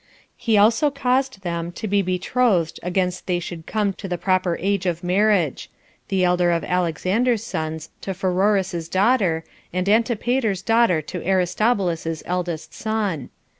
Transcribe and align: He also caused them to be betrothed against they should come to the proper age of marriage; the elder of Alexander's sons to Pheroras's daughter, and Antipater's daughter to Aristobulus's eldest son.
He 0.35 0.57
also 0.57 0.89
caused 0.89 1.43
them 1.43 1.71
to 1.73 1.87
be 1.87 2.01
betrothed 2.01 2.79
against 2.81 3.27
they 3.27 3.39
should 3.39 3.67
come 3.67 3.93
to 3.93 4.07
the 4.07 4.17
proper 4.17 4.57
age 4.59 4.87
of 4.87 5.03
marriage; 5.03 5.69
the 6.07 6.23
elder 6.23 6.49
of 6.49 6.63
Alexander's 6.63 7.43
sons 7.43 7.91
to 8.01 8.15
Pheroras's 8.15 8.89
daughter, 8.89 9.43
and 9.71 9.87
Antipater's 9.87 10.63
daughter 10.63 11.03
to 11.03 11.23
Aristobulus's 11.23 12.23
eldest 12.25 12.73
son. 12.73 13.29